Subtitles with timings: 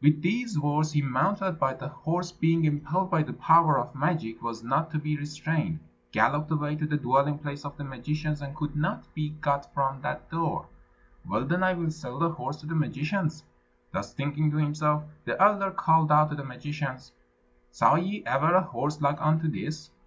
[0.00, 4.42] With these words he mounted, but the horse being impelled by the power of magic
[4.42, 8.56] was not to be restrained, galloped away to the dwelling place of the magicians, and
[8.56, 10.68] could not be got from the door.
[11.28, 13.44] "Well, then, I will sell the horse to the magicians."
[13.92, 17.12] Thus thinking to himself, the elder called out to the magicians,
[17.70, 19.90] "Saw ye ever a horse like unto this?